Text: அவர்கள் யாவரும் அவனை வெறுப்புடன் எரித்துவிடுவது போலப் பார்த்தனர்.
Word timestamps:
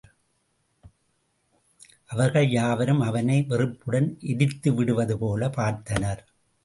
அவர்கள் 2.05 2.49
யாவரும் 2.49 3.01
அவனை 3.01 3.37
வெறுப்புடன் 3.41 4.09
எரித்துவிடுவது 4.21 5.15
போலப் 5.15 5.59
பார்த்தனர். 5.59 6.23